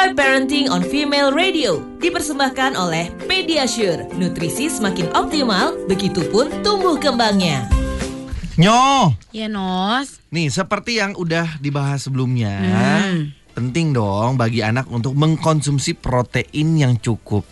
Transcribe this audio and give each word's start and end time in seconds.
Joy 0.00 0.16
Parenting 0.16 0.72
on 0.72 0.80
Female 0.80 1.28
Radio 1.28 1.84
dipersembahkan 2.00 2.72
oleh 2.72 3.12
Pediasure. 3.28 4.08
Nutrisi 4.16 4.72
semakin 4.72 5.12
optimal, 5.12 5.76
begitupun 5.92 6.64
tumbuh 6.64 6.96
kembangnya. 6.96 7.68
Nyo, 8.56 9.12
Ya 9.28 9.44
Nos. 9.52 10.24
nih 10.32 10.48
seperti 10.48 11.04
yang 11.04 11.12
udah 11.20 11.60
dibahas 11.60 12.08
sebelumnya, 12.08 12.48
Hmm. 12.48 13.36
penting 13.52 13.92
dong 13.92 14.40
bagi 14.40 14.64
anak 14.64 14.88
untuk 14.88 15.12
mengkonsumsi 15.12 15.92
protein 16.00 16.80
yang 16.80 16.96
cukup. 16.96 17.44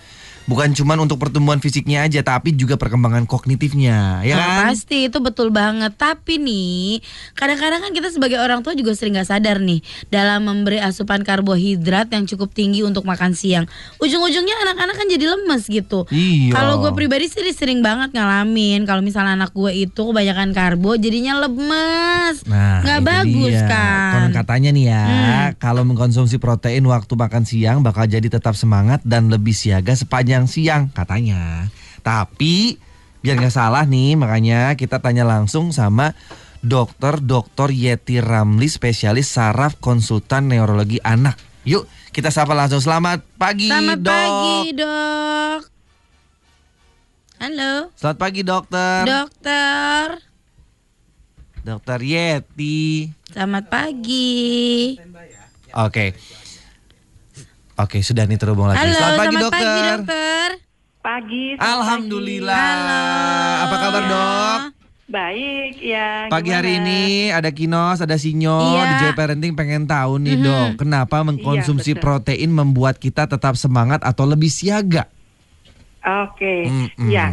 Bukan 0.49 0.73
cuma 0.73 0.97
untuk 0.97 1.21
pertumbuhan 1.21 1.61
fisiknya 1.61 2.03
aja, 2.03 2.21
tapi 2.21 2.51
juga 2.51 2.75
perkembangan 2.75 3.29
kognitifnya, 3.29 4.23
ya 4.23 4.33
Nah, 4.33 4.41
kan? 4.41 4.59
pasti 4.67 5.05
itu 5.05 5.19
betul 5.19 5.49
banget. 5.49 5.93
Tapi 5.93 6.37
nih, 6.37 7.05
kadang-kadang 7.33 7.81
kan 7.81 7.93
kita 7.93 8.09
sebagai 8.09 8.37
orang 8.37 8.61
tua 8.61 8.73
juga 8.73 8.93
sering 8.93 9.15
gak 9.15 9.29
sadar 9.29 9.59
nih 9.59 9.79
dalam 10.09 10.43
memberi 10.43 10.79
asupan 10.79 11.21
karbohidrat 11.21 12.09
yang 12.09 12.25
cukup 12.25 12.49
tinggi 12.51 12.81
untuk 12.81 13.05
makan 13.05 13.33
siang. 13.33 13.69
Ujung-ujungnya 13.99 14.57
anak-anak 14.65 14.95
kan 14.95 15.07
jadi 15.07 15.25
lemes 15.29 15.67
gitu. 15.67 16.09
Iya. 16.09 16.51
Kalau 16.51 16.81
gue 16.81 16.93
pribadi 16.93 17.29
sih 17.29 17.45
sering 17.51 17.79
banget 17.79 18.11
ngalamin 18.11 18.83
kalau 18.83 19.01
misalnya 19.01 19.37
anak 19.37 19.53
gue 19.53 19.71
itu 19.75 20.01
kebanyakan 20.03 20.51
karbo 20.51 20.95
jadinya 20.95 21.37
lemes. 21.39 22.43
Nah, 22.45 22.81
nggak 22.81 23.01
bagus 23.03 23.53
dia. 23.53 23.69
kan. 23.69 24.11
Konon 24.15 24.33
katanya 24.33 24.71
nih 24.71 24.85
ya, 24.87 25.05
Hmm. 25.05 25.49
kalau 25.59 25.83
mengkonsumsi 25.83 26.39
protein 26.39 26.85
waktu 26.85 27.13
makan 27.13 27.43
siang 27.43 27.81
bakal 27.81 28.05
jadi 28.05 28.25
tetap 28.25 28.55
semangat 28.55 29.03
dan 29.03 29.29
lebih 29.29 29.53
siaga 29.53 29.93
sepanjang 29.93 30.38
siang 30.47 30.93
katanya. 30.95 31.67
Tapi 32.05 32.79
biar 33.19 33.41
nggak 33.41 33.57
salah 33.57 33.83
nih, 33.89 34.15
makanya 34.15 34.79
kita 34.79 35.03
tanya 35.03 35.27
langsung 35.27 35.75
sama 35.75 36.15
dokter 36.63 37.19
Dr. 37.19 37.75
Yeti 37.75 38.23
Ramli, 38.23 38.71
spesialis 38.71 39.33
saraf 39.35 39.81
konsultan 39.83 40.47
neurologi 40.53 41.03
anak. 41.03 41.35
Yuk, 41.67 41.85
kita 42.15 42.31
sapa 42.31 42.55
langsung. 42.55 42.79
Selamat 42.79 43.25
pagi, 43.37 43.69
Selamat 43.69 43.99
dok. 43.99 44.13
pagi, 44.15 44.57
Dok. 44.79 45.61
Halo, 47.39 47.73
Selamat 47.95 48.19
pagi, 48.19 48.41
dokter. 48.43 49.01
Dokter. 49.07 50.05
Dokter 51.63 51.99
Yeti. 52.01 53.13
Selamat 53.31 53.65
pagi. 53.71 54.97
Oke. 55.77 56.17
Oke, 57.79 58.03
sudah 58.03 58.27
nih 58.27 58.35
terhubung 58.35 58.67
lagi. 58.67 58.83
Halo, 58.83 58.91
Selamat 58.93 59.15
pagi, 59.17 59.29
selamat 59.31 59.45
dokter. 59.45 59.63
pagi, 59.63 59.81
Dokter. 59.87 60.49
Pagi. 60.99 61.45
selamat 61.49 61.71
Alhamdulillah. 61.71 62.59
Halo. 62.59 63.03
Apa 63.63 63.77
kabar, 63.77 64.03
Ya. 64.03 64.09
Dok? 64.09 64.61
Baik, 65.09 65.73
ya. 65.81 66.09
Pagi 66.29 66.51
hari 66.51 66.73
gimana? 66.75 66.85
ini 66.85 67.03
ada 67.31 67.49
Kinos, 67.49 67.99
ada 67.99 68.13
Sinyo 68.13 68.59
Iya. 68.75 68.83
di 68.85 68.95
Joy 69.01 69.13
Parenting 69.15 69.55
pengen 69.55 69.87
tahu 69.87 70.19
nih, 70.19 70.37
Mhm. 70.37 70.45
Dok, 70.45 70.69
kenapa 70.77 71.23
mengkonsumsi 71.23 71.95
betul. 71.95 72.03
protein 72.03 72.51
membuat 72.51 72.99
kita 72.99 73.25
tetap 73.25 73.55
semangat 73.55 74.03
atau 74.03 74.27
lebih 74.27 74.49
siaga? 74.49 75.07
Oke, 76.03 76.67
Mm-mm. 76.67 77.09
ya. 77.09 77.31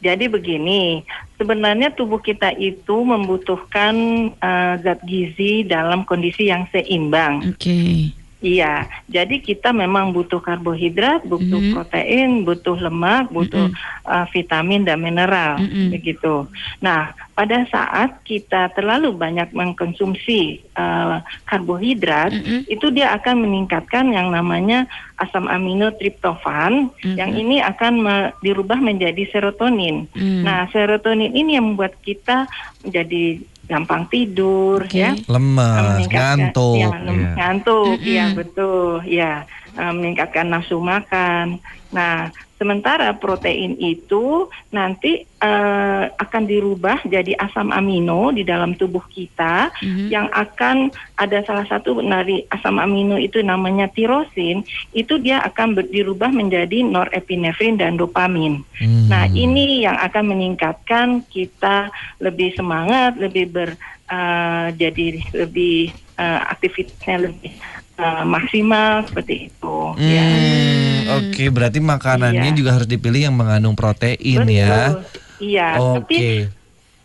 Jadi 0.00 0.26
begini, 0.26 1.04
sebenarnya 1.34 1.88
tubuh 1.90 2.18
kita 2.18 2.52
itu 2.52 2.96
membutuhkan 2.98 3.94
eh, 4.34 4.74
zat 4.80 5.00
gizi 5.02 5.62
dalam 5.62 6.02
kondisi 6.02 6.48
yang 6.48 6.66
seimbang. 6.68 7.46
Oke. 7.46 8.10
Iya, 8.44 8.84
jadi 9.08 9.40
kita 9.40 9.72
memang 9.72 10.12
butuh 10.12 10.36
karbohidrat, 10.36 11.24
butuh 11.24 11.64
Mhm. 11.64 11.72
protein, 11.72 12.30
butuh 12.44 12.76
lemak, 12.76 13.32
butuh 13.32 13.72
uh, 14.04 14.28
vitamin 14.28 14.84
dan 14.84 15.00
mineral, 15.00 15.64
Mhm. 15.64 15.88
begitu. 15.96 16.44
Nah, 16.84 17.16
pada 17.34 17.66
saat 17.66 18.22
kita 18.22 18.70
terlalu 18.72 19.10
banyak 19.10 19.50
mengkonsumsi 19.50 20.62
uh, 20.78 21.18
karbohidrat, 21.44 22.30
Mhm. 22.30 22.70
itu 22.70 22.94
dia 22.94 23.10
akan 23.10 23.42
meningkatkan 23.42 24.06
yang 24.10 24.30
namanya 24.30 24.86
asam 25.18 25.50
amino 25.50 25.90
triptofan, 25.90 26.94
Mhm. 27.02 27.16
yang 27.18 27.30
ini 27.34 27.58
akan 27.58 27.92
me- 27.98 28.30
dirubah 28.38 28.78
menjadi 28.78 29.26
serotonin. 29.30 30.06
Hmm. 30.14 30.46
Nah, 30.46 30.70
serotonin 30.70 31.34
ini 31.34 31.58
yang 31.58 31.74
membuat 31.74 31.98
kita 32.00 32.46
menjadi 32.86 33.42
gampang 33.64 34.06
tidur, 34.06 34.84
Oke. 34.84 34.94
ya 34.94 35.16
meningkatkan- 35.26 36.52
ngantuk. 36.54 36.76
ya, 36.78 36.88
lem- 37.02 37.18
Iya. 37.18 37.32
ngantuk, 37.34 37.86
Mm-mm. 37.98 38.14
ya 38.14 38.24
betul, 38.30 38.88
ya 39.08 39.32
meningkatkan 39.74 40.46
nafsu 40.46 40.78
makan. 40.78 41.58
Nah, 41.90 42.30
sementara 42.54 43.14
protein 43.14 43.74
itu 43.78 44.46
nanti 44.70 45.26
eh, 45.44 46.04
akan 46.08 46.42
dirubah 46.48 47.04
jadi 47.04 47.36
asam 47.36 47.68
amino 47.68 48.32
di 48.32 48.42
dalam 48.42 48.72
tubuh 48.74 49.04
kita 49.12 49.68
Mhm. 49.84 50.08
yang 50.08 50.26
akan 50.32 50.88
ada 51.20 51.44
salah 51.44 51.68
satu 51.68 52.00
dari 52.00 52.40
asam 52.48 52.80
amino 52.80 53.20
itu 53.20 53.44
namanya 53.44 53.92
tirosin, 53.92 54.64
itu 54.90 55.20
dia 55.20 55.44
akan 55.44 55.76
ber- 55.76 55.90
dirubah 55.92 56.32
menjadi 56.32 56.80
norepinefrin 56.80 57.76
dan 57.76 58.00
dopamin. 58.00 58.64
Hmm. 58.80 59.12
Nah, 59.12 59.28
ini 59.28 59.84
yang 59.84 60.00
akan 60.00 60.32
meningkatkan 60.32 61.28
kita 61.28 61.92
lebih 62.18 62.56
semangat, 62.56 63.20
lebih 63.20 63.52
ber 63.52 63.76
eh, 64.08 64.66
jadi 64.72 65.06
lebih 65.44 65.92
eh, 66.16 66.40
aktivitasnya 66.48 67.16
lebih 67.20 67.52
eh, 67.94 68.24
maksimal 68.24 69.06
seperti 69.06 69.48
itu. 69.48 69.76
Ya. 69.96 70.24
Hmm, 70.24 70.98
Oke, 71.14 71.46
berarti 71.48 71.78
makanannya 71.78 72.50
Iya. 72.50 72.56
juga 72.56 72.70
harus 72.74 72.88
dipilih 72.88 73.28
yang 73.28 73.36
mengandung 73.36 73.76
protein 73.76 74.16
Betul. 74.42 74.50
ya. 74.50 74.98
Iya, 75.36 75.68
tapi 76.00 76.16
Oke. 76.16 76.34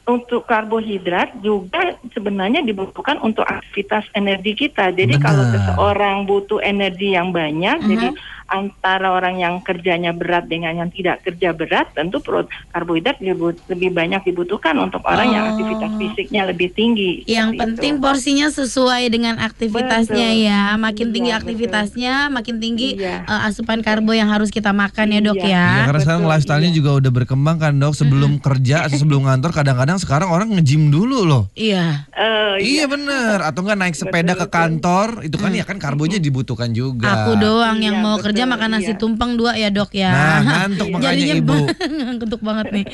untuk 0.08 0.42
karbohidrat 0.44 1.38
juga 1.40 1.94
sebenarnya 2.10 2.62
dibutuhkan 2.62 3.20
untuk 3.20 3.46
aktivitas 3.46 4.10
energi 4.12 4.58
kita. 4.58 4.90
Jadi 4.90 5.18
Benar. 5.18 5.26
kalau 5.26 5.44
seseorang 5.52 6.18
butuh 6.26 6.60
energi 6.60 7.14
yang 7.14 7.30
banyak, 7.30 7.78
Mhm. 7.78 7.90
jadi 7.90 8.08
antara 8.50 9.10
orang 9.10 9.38
yang 9.38 9.62
kerjanya 9.62 10.12
berat 10.12 10.46
dengan 10.46 10.74
yang 10.76 10.90
tidak 10.90 11.22
kerja 11.22 11.54
berat, 11.54 11.94
tentu 11.94 12.18
pro- 12.18 12.46
karbohidrat 12.70 13.18
lebih, 13.20 13.56
lebih 13.68 13.90
banyak 13.90 14.22
dibutuhkan 14.24 14.76
untuk 14.76 15.02
orang 15.04 15.30
yang 15.30 15.44
Oh. 15.46 15.50
aktivitas 15.52 15.92
fisiknya 15.96 16.42
lebih 16.46 16.70
tinggi. 16.70 17.24
Yang 17.24 17.50
penting 17.56 17.94
itu. 17.96 18.02
porsinya 18.02 18.48
sesuai 18.50 19.04
dengan 19.08 19.38
aktivitasnya 19.38 20.28
Betul. 20.32 20.46
ya. 20.46 20.62
Makin 20.76 21.06
Iya, 21.06 21.14
tinggi 21.14 21.30
betul. 21.30 21.42
aktivitasnya, 21.42 22.14
makin 22.28 22.56
tinggi 22.58 22.90
Iya. 22.96 23.16
eh, 23.24 23.42
asupan 23.46 23.80
karbo 23.80 24.12
yang 24.12 24.28
harus 24.28 24.50
kita 24.50 24.72
makan 24.72 25.08
ya, 25.10 25.20
Dok 25.22 25.38
Iya. 25.38 25.48
ya. 25.48 25.66
Iya, 25.70 25.84
karena 25.86 26.00
sekarang 26.00 26.22
betul, 26.22 26.32
lifestyle-nya 26.34 26.70
iya. 26.70 26.78
juga 26.78 26.92
udah 26.96 27.12
berkembang 27.14 27.58
kan 27.58 27.74
dok. 27.76 27.94
Sebelum 27.94 28.32
kerja 28.40 28.78
atau 28.84 28.98
sebelum 28.98 29.22
ngantor 29.24 29.52
kadang-kadang 29.52 29.98
sekarang 29.98 30.28
orang 30.28 30.50
nge-gym 30.52 30.90
dulu 30.90 31.24
loh. 31.24 31.44
Iya. 31.54 32.10
Eh, 32.12 32.38
Iya 32.60 32.86
bener 32.86 33.40
Atau 33.40 33.64
enggak 33.64 33.80
naik 33.80 33.96
sepeda 33.96 34.36
Betul, 34.36 34.36
ke 34.36 34.46
betul. 34.46 34.58
kantor 34.58 35.08
Itu 35.24 35.38
kan 35.38 35.52
ya 35.52 35.64
kan 35.64 35.78
karbonya 35.78 36.20
dibutuhkan 36.20 36.70
juga 36.72 37.24
Aku 37.24 37.40
doang 37.40 37.80
yang 37.80 38.00
Iya, 38.00 38.04
mau 38.04 38.18
betul, 38.18 38.26
kerja 38.26 38.39
makan 38.46 38.70
nasi 38.78 38.94
iya. 38.94 39.00
tumpeng 39.00 39.36
dua 39.36 39.58
ya, 39.58 39.74
Dok 39.74 39.92
ya. 39.96 40.12
Nah 40.12 40.40
ngantuk 40.48 40.88
makanya 40.94 41.10
Jadinya 41.16 41.36
ibu 41.42 41.58
ngantuk 42.06 42.42
banget 42.46 42.68
nih. 42.76 42.86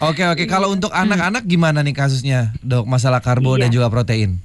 Oke 0.00 0.22
oke 0.24 0.44
Kalau 0.46 0.70
untuk 0.70 0.92
anak-anak 0.94 1.42
gimana 1.44 1.82
nih 1.82 1.94
kasusnya 1.96 2.54
dok 2.62 2.86
Masalah 2.86 3.18
karbo 3.20 3.56
Iya. 3.58 3.66
dan 3.66 3.68
juga 3.74 3.86
protein 3.90 4.38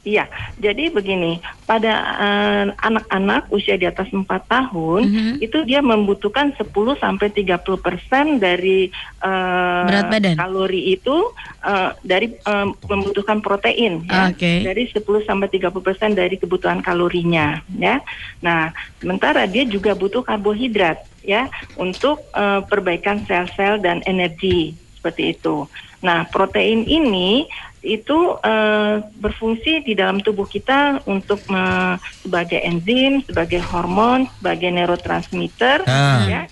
Iya, 0.00 0.24
jadi 0.56 0.88
begini, 0.88 1.44
pada 1.68 1.92
eh, 2.16 2.64
anak-anak 2.72 3.52
usia 3.52 3.76
di 3.76 3.84
atas 3.84 4.08
4 4.08 4.24
tahun 4.48 5.04
Mhm. 5.04 5.32
itu 5.44 5.60
dia 5.68 5.84
membutuhkan 5.84 6.56
10 6.56 6.96
sampai 6.96 7.28
30 7.28 7.76
persen 7.76 8.40
dari 8.40 8.88
eh, 9.20 9.84
Berat 9.84 10.08
badan? 10.08 10.40
kalori 10.40 10.96
itu 10.96 11.36
eh, 11.60 11.92
dari 12.00 12.32
eh, 12.32 12.66
membutuhkan 12.88 13.44
protein, 13.44 14.00
ya. 14.08 14.32
Oke. 14.32 14.64
dari 14.64 14.88
10 14.88 15.20
sampai 15.20 15.52
30 15.52 15.84
persen 15.84 16.16
dari 16.16 16.40
kebutuhan 16.40 16.80
kalorinya, 16.80 17.60
ya. 17.76 18.00
Nah, 18.40 18.72
sementara 18.96 19.44
dia 19.44 19.68
juga 19.68 19.92
butuh 19.92 20.24
karbohidrat, 20.24 20.96
ya, 21.20 21.44
untuk 21.76 22.24
eh, 22.32 22.64
perbaikan 22.64 23.20
sel-sel 23.28 23.76
dan 23.76 24.00
energi 24.08 24.72
seperti 24.96 25.36
itu. 25.36 25.68
Nah, 26.00 26.24
protein 26.32 26.88
ini 26.88 27.44
itu 27.82 28.18
eh, 28.38 28.94
berfungsi 29.14 29.80
di 29.82 29.92
dalam 29.92 30.18
tubuh 30.18 30.44
kita 30.44 31.00
untuk 31.04 31.40
me- 31.46 31.96
sebagai 32.20 32.60
enzim, 32.60 33.20
sebagai 33.22 33.60
hormon, 33.62 34.28
sebagai 34.36 34.68
neurotransmitter, 34.68 35.84
Ah. 35.84 36.24
ya, 36.24 36.42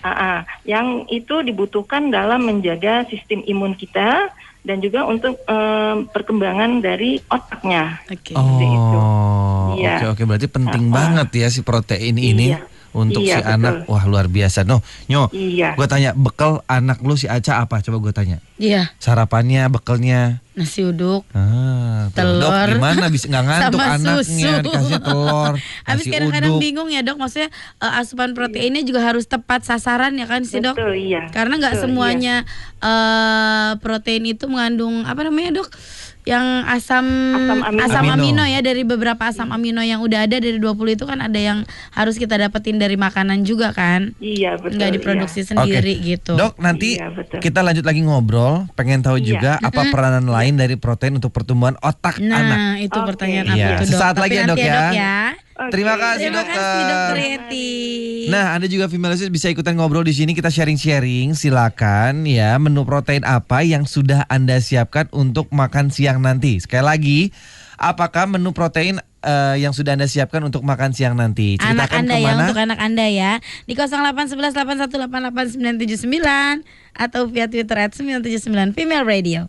Ah, 0.00 0.10
ah. 0.10 0.38
yang 0.62 1.08
itu 1.08 1.40
dibutuhkan 1.40 2.08
dalam 2.08 2.44
menjaga 2.44 3.08
sistem 3.08 3.40
imun 3.42 3.72
kita 3.72 4.28
dan 4.60 4.76
juga 4.78 5.04
untuk 5.04 5.38
eh, 5.38 5.96
perkembangan 6.04 6.78
dari 6.78 7.22
otaknya. 7.24 8.04
Itu. 8.06 8.36
Oh 8.36 9.72
Iya. 9.74 9.96
oke 9.96 10.06
oke 10.12 10.22
Berarti 10.24 10.46
penting 10.46 10.84
ah. 10.86 10.92
banget 10.92 11.28
ya 11.34 11.48
si 11.48 11.60
protein 11.60 12.14
ini 12.14 12.52
Iya. 12.52 12.73
Untuk 12.94 13.20
si 13.20 13.34
Iya, 13.34 13.42
anak 13.52 13.82
betul. 13.82 13.90
Wah 13.90 14.04
luar 14.06 14.26
biasa 14.26 14.62
No 14.62 14.78
Nyo 15.04 15.26
Iya. 15.28 15.74
Gue 15.74 15.84
tanya 15.84 16.14
bekal 16.14 16.62
anak 16.64 17.02
lu 17.02 17.14
si 17.14 17.26
Aca 17.26 17.60
apa 17.60 17.82
Coba 17.82 17.98
gue 18.00 18.12
tanya 18.12 18.38
Iya, 18.54 18.94
Sarapannya 18.96 19.66
bekalnya 19.66 20.38
nasi 20.54 20.86
uduk. 20.86 21.26
Ah, 21.34 22.06
Telur. 22.14 22.46
Dok 22.46 22.78
gimana 22.78 23.10
bisa 23.10 23.26
nggak 23.26 23.42
ngantuk 23.44 23.74
Sama 23.74 23.90
anaknya 23.92 24.22
susu. 24.22 24.62
dikasih 24.62 24.98
telur, 25.02 25.52
Habis 25.90 26.04
kadang-kadang 26.06 26.54
bingung 26.62 26.86
ya 26.86 27.02
dok, 27.02 27.18
maksudnya 27.18 27.50
eh, 27.76 27.98
asupan 27.98 28.30
proteinnya 28.32 28.80
juga 28.80 29.02
harus 29.02 29.26
tepat 29.26 29.66
sasaran 29.66 30.14
ya 30.14 30.30
kan 30.30 30.46
sih 30.46 30.62
dok? 30.62 30.78
Betul, 30.78 30.94
iya. 30.94 31.26
Karena 31.28 31.58
nggak 31.58 31.74
semuanya 31.76 32.46
eh, 32.78 33.70
protein 33.78 34.22
itu 34.24 34.46
mengandung 34.46 35.02
apa 35.02 35.26
namanya 35.26 35.58
dok? 35.58 35.68
Yang 36.24 36.64
asam 36.64 37.04
Asam 37.04 37.60
amino. 37.60 37.84
asam 37.84 38.04
Amino. 38.08 38.44
ya 38.44 38.64
dari 38.64 38.80
beberapa 38.80 39.28
asam 39.28 39.52
amino 39.52 39.84
yang 39.84 40.00
udah 40.00 40.24
ada 40.24 40.40
dari 40.40 40.56
20 40.56 40.96
itu 40.96 41.04
kan 41.04 41.20
ada 41.20 41.36
yang 41.36 41.68
harus 41.92 42.16
kita 42.16 42.40
dapetin 42.40 42.80
dari 42.80 42.96
makanan 42.96 43.44
juga 43.44 43.76
kan. 43.76 44.16
Iya 44.18 44.56
betul. 44.56 44.80
Nggak 44.80 44.90
diproduksi 44.96 45.40
iya. 45.40 45.48
sendiri 45.52 45.94
gitu. 46.00 46.32
Dok, 46.34 46.56
nanti 46.56 46.96
Iya, 46.96 47.12
betul. 47.12 47.38
kita 47.44 47.60
lanjut 47.60 47.84
lagi 47.84 48.00
ngobrol. 48.00 48.64
Pengen 48.72 49.04
tahu 49.04 49.20
Iya. 49.20 49.26
juga 49.26 49.52
apa 49.60 49.92
peranan 49.92 50.24
lain 50.24 50.56
dari 50.56 50.74
protein 50.74 51.20
untuk 51.20 51.28
pertumbuhan 51.28 51.76
otak 51.78 52.16
Nah, 52.18 52.40
anak. 52.40 52.58
itu 52.82 52.96
Oke. 52.96 53.06
pertanyaan 53.12 53.44
Iya. 53.44 53.52
aku 53.52 53.60
tuh, 53.60 53.84
Dok. 53.84 53.92
Sesaat 53.92 54.14
Tapi 54.16 54.22
lagi 54.24 54.34
ya, 54.34 54.42
nanti 54.48 54.62
Dok, 54.64 54.72
ya. 54.72 54.84
ya. 54.90 55.18
Oke. 55.54 55.70
Terima 55.70 55.94
kasih, 55.94 56.34
Terima 56.34 56.42
dokter. 56.42 56.58
kasih 56.58 56.82
Dokter 56.84 57.18
Yeti. 57.22 57.70
Nah, 58.26 58.58
Anda 58.58 58.66
juga 58.66 58.90
female 58.90 59.14
listeners 59.14 59.30
bisa 59.30 59.46
ikutan 59.46 59.78
ngobrol 59.78 60.02
di 60.02 60.10
sini. 60.10 60.34
Kita 60.34 60.50
sharing-sharing. 60.50 61.38
Silakan 61.38 62.26
ya, 62.26 62.58
menu 62.58 62.82
protein 62.82 63.22
apa 63.22 63.62
yang 63.62 63.86
sudah 63.86 64.26
Anda 64.26 64.58
siapkan 64.58 65.06
untuk 65.14 65.54
makan 65.54 65.94
siang 65.94 66.18
nanti. 66.18 66.58
Sekali 66.58 66.82
lagi, 66.82 67.18
apakah 67.78 68.26
menu 68.26 68.50
protein 68.50 68.98
eh, 69.22 69.56
yang 69.62 69.70
sudah 69.70 69.94
Anda 69.94 70.10
siapkan 70.10 70.42
untuk 70.42 70.66
makan 70.66 70.90
siang 70.90 71.14
nanti? 71.14 71.54
anak 71.62 71.86
Ceritakan 71.86 71.98
Anda 72.02 72.14
ya 72.14 72.18
ke 72.18 72.26
mana? 72.26 72.42
untuk 72.42 72.60
anak 72.60 72.78
Anda 72.82 73.06
ya 73.06 73.32
di 73.64 73.74
0811 73.78 74.58
8188 74.58 75.54
979 75.54 76.66
atau 76.94 77.22
via 77.26 77.46
Twitter 77.46 77.78
at 77.78 77.92
979 77.94 78.74
Female 78.74 79.02
Radio. 79.06 79.40